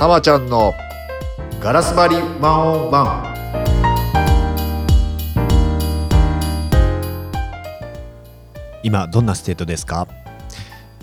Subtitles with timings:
[0.00, 0.72] たまちゃんの
[1.60, 3.34] ガラス張りワンオンワン。
[8.82, 10.08] 今どんなステートですか、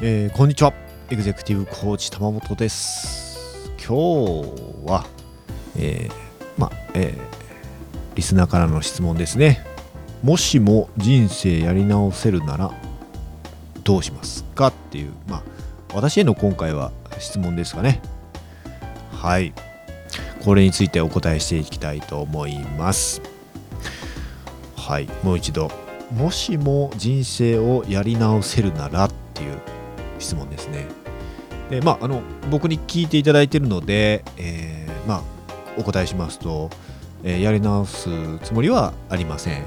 [0.02, 0.74] えーこんにちは。
[1.12, 3.70] エグゼクティブコーチ玉本です。
[3.78, 3.86] 今日
[4.88, 5.06] は、
[5.78, 6.12] えー
[6.58, 7.22] まあえー
[8.16, 9.64] リスナーからの質問ですね。
[10.24, 12.72] もしも人生やり直せるなら
[13.84, 14.70] どうしますか？
[14.70, 15.44] っていうまあ
[15.94, 18.02] 私への今回は質問ですかね。
[19.22, 19.54] はい
[20.44, 23.22] これについてお答えしていきたいと思います
[24.76, 25.70] はいもう一度
[26.12, 29.58] もしも人生をやり直せるならっていう
[30.20, 30.88] 質問ですね。
[31.70, 35.22] でまあ、あの僕に聞いていただいてるので、えーまあ、
[35.78, 36.70] お答えしますと、
[37.26, 38.10] えーやり直す
[38.42, 39.64] つもりはありません。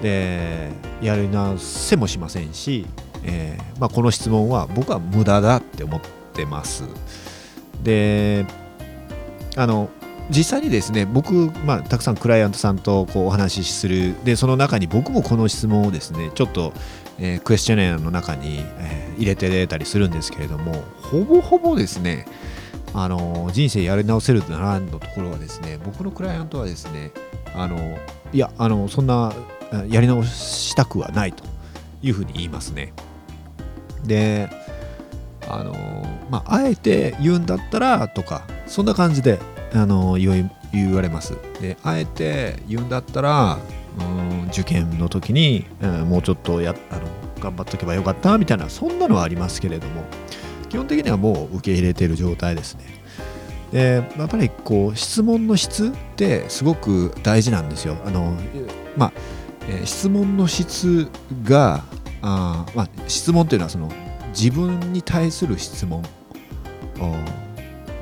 [0.00, 0.70] で
[1.02, 2.86] やり直せもしませんし、
[3.22, 6.00] えーまあ、この質問は僕は無駄だって思っ
[6.32, 6.84] てます。
[7.82, 8.46] で
[9.56, 9.90] あの
[10.30, 11.32] 実際にですね僕、
[11.64, 14.14] まあ、たくさんクライアントさんとこうお話しする。
[14.24, 16.72] でその中に僕もこの質問をですねちょっと、
[17.18, 22.24] えークエスチョネアの中に、えー入れて出たりするんですけれどもほぼほぼですね
[22.94, 27.12] あの人生やり直せるならのところはですね僕のクライアントはですね
[27.54, 27.98] あの
[28.32, 29.32] いやあのそんな
[29.88, 31.44] やり直したくはないと
[32.02, 32.92] いうふうに言いますね。
[34.04, 34.48] で
[35.54, 35.72] あの
[36.30, 39.38] まああえて言うんだったらとかそんな感じで
[39.72, 40.50] あの言
[40.92, 41.36] われます。
[41.60, 43.58] であえて言うんだったら
[43.98, 44.02] う
[44.44, 47.02] ん受験の時に、うんもうちょっとやあの
[47.40, 50.04] 頑張っとけばよかったみたいなそんなのはありますけれども
[50.68, 52.84] 基本的にはもう受け入れている状態ですね。
[53.72, 57.96] でやっぱりこう質問の質ってすごく大事なんですよ。
[58.04, 58.36] あの
[58.96, 59.12] まあ、
[59.86, 61.08] 質問の質
[61.44, 61.84] が
[62.22, 63.90] あ、まあ、質問というのはその
[64.30, 66.02] 自分に対する質問。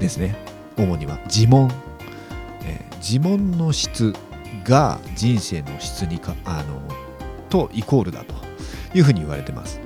[0.01, 0.37] ですね。
[0.77, 1.19] 主には。
[1.27, 1.71] 自問、
[2.65, 4.13] えー自問の質
[4.65, 6.83] が人生の質にかあの
[7.49, 8.49] とイコールだと。
[8.95, 9.81] いうふうに言われてます。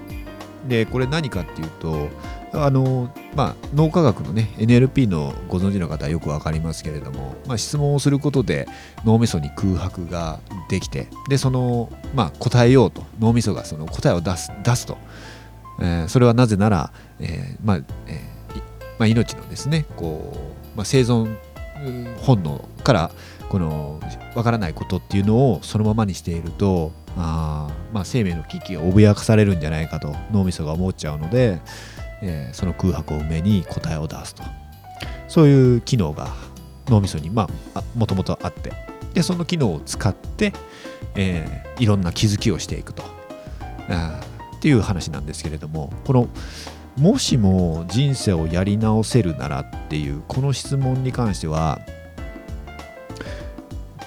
[0.69, 2.09] でこれ何かっていうと
[2.53, 8.69] あの、まあ、脳科学のね NLP のご存知の方はよくわかりますけれども、まあ、質問をすることで
[9.05, 10.39] 脳みそに空白が
[10.69, 13.03] できてでその、まあ、答えようと。
[13.19, 14.99] 脳みそがその答えを出す出すと、
[15.81, 18.59] えーそれはなぜなら、えーまあえー
[18.99, 20.33] まあ、命のですねこ
[20.75, 21.37] う、まあ、生存
[22.19, 23.11] 本能から
[23.49, 24.01] この
[24.35, 31.61] わからないことっていうのをそのままにしているとあ、まあ、生命の危機が脅かされるんじゃないかと脳みそが思っちゃうので、
[32.23, 34.43] えーその空白を埋めに答えを出すと。
[35.29, 36.29] そういう機能が
[36.87, 37.49] 脳みそにま
[37.97, 38.73] もともとあって。
[39.15, 40.53] でその機能を使って、
[41.15, 43.03] えーいろんな気づきをしていくと。
[43.89, 44.21] あ
[44.63, 46.29] っていう話なんですけれどもこの
[46.97, 51.81] もしも人生をやり直せるならっていうこの質問に関しては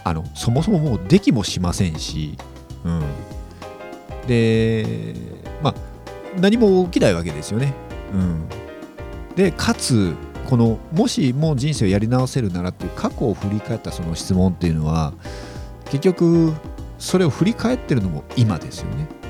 [0.05, 2.37] あのそもそももうできもしませんし、
[2.85, 3.03] うん、
[4.27, 5.13] で
[5.61, 5.75] まあ
[6.39, 7.73] 何も起きないわけですよね。
[8.13, 8.47] うん、
[9.35, 10.15] でかつ
[10.49, 15.11] このもしも人生をやり直せるならっていう過去を振り返ったその質問っていうのは
[15.87, 16.53] 結局
[16.97, 19.24] それを振り返ってるのも今ですよね。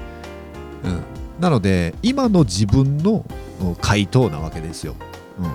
[0.84, 1.04] うん、
[1.40, 3.26] なので今の自分の
[3.82, 4.96] 回答なわけですよ。
[5.40, 5.52] うん、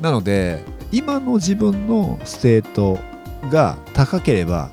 [0.00, 2.98] なので今の自分のステート
[3.50, 4.70] が高ければ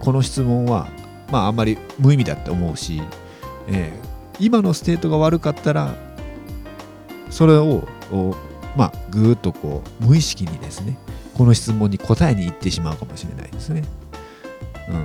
[0.00, 0.88] この質問は
[1.30, 3.02] まああんまり無意味だって思うし、
[3.68, 5.94] えー今のステートが悪かったら
[7.30, 7.86] それを
[8.76, 10.96] まあぐーっとこう無意識にですね
[11.34, 13.82] この質問に答えに行ってしまうかもしれないですね。
[14.88, 15.04] うん、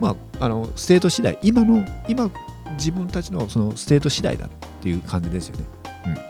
[0.00, 2.30] まああのステート次第今の今
[2.72, 4.48] 自分たちのそのステート次第だっ
[4.80, 5.64] ていう感じですよね。
[6.06, 6.20] うん、な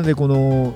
[0.00, 0.74] のでこの、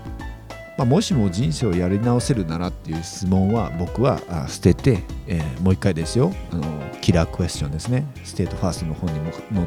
[0.76, 6.32] まあ、もしも人生をやり直せるならっていう質問は僕はあ捨てて、えーもう一回ですよ。
[6.52, 6.64] あの
[7.00, 8.04] キラークエスチョンですね。
[8.24, 9.66] ステートファーストの本にもの、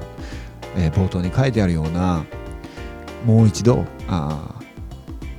[0.78, 2.23] えー冒頭に書いてあるような
[3.25, 4.56] もう一度あ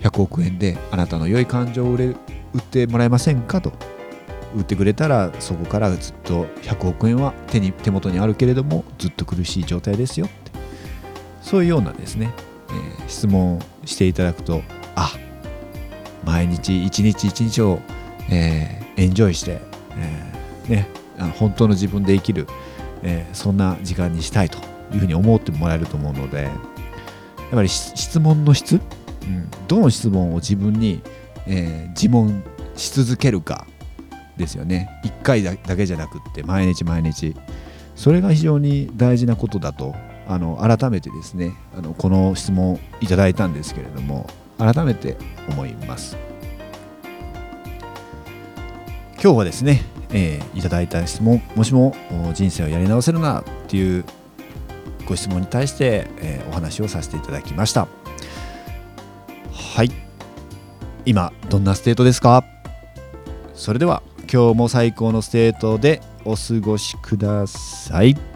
[0.01, 2.17] ー100億円であなたの良い感情を売れ売
[2.59, 3.73] ってもらえませんかと
[4.55, 10.43] 売ってくれたらそこからずっと100億円は手に手元にあるけれどもずっと苦しい状態ですよって。
[11.43, 12.33] そういうようなですね、
[12.71, 14.63] えー質問していただくと
[14.95, 15.13] あ
[16.25, 17.81] 毎日一日一日を、
[18.31, 19.59] えーエンジョイして、
[19.97, 20.89] えーね、
[21.39, 22.47] 本当の自分で生きる、
[23.03, 24.59] えーそんな時間にしたいと
[24.93, 28.79] いうふうに思ってもらえると思うのでやっぱり質問の質、う
[29.27, 31.03] ん、どの質問を自分に、
[31.47, 32.43] えー自問
[32.77, 33.67] し続けるか
[34.37, 34.89] ですよね。
[35.05, 37.37] 1回だけじゃなくって毎日毎日。
[37.95, 39.95] それが非常に大事なことだと
[40.27, 44.27] あの改めてですねあのこの質問いただいたんですけれども
[44.59, 45.17] 改めて
[45.49, 46.17] 思います。
[49.23, 51.95] 今日はですね、えーいただいた質問もしも
[52.35, 54.05] 人生をやり直せるならっていう
[55.07, 57.87] ご質問に対して、えーお話をさせていただきました。
[59.75, 59.91] はい。
[61.05, 62.45] 今どんなステートですか？
[63.55, 64.03] それでは
[64.33, 68.32] 今日も最高のステートでお過ごしください。